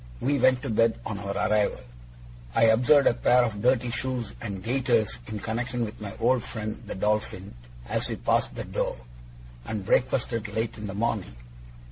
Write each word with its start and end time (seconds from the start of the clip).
We 0.19 0.39
went 0.39 0.63
to 0.63 0.71
bed 0.71 0.97
on 1.05 1.19
our 1.19 1.37
arrival 1.37 1.77
(I 2.55 2.63
observed 2.63 3.05
a 3.05 3.13
pair 3.13 3.43
of 3.43 3.61
dirty 3.61 3.91
shoes 3.91 4.33
and 4.41 4.63
gaiters 4.63 5.19
in 5.27 5.37
connexion 5.37 5.85
with 5.85 6.01
my 6.01 6.11
old 6.19 6.41
friend 6.43 6.81
the 6.87 6.95
Dolphin 6.95 7.53
as 7.87 8.09
we 8.09 8.15
passed 8.15 8.55
that 8.55 8.71
door), 8.71 8.97
and 9.63 9.85
breakfasted 9.85 10.47
late 10.47 10.75
in 10.79 10.87
the 10.87 10.95
morning. 10.95 11.35